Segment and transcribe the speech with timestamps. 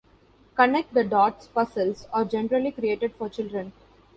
[0.55, 3.71] Connect the dots puzzles are generally created for children.